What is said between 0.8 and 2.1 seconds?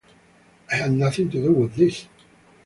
nothing to do with this.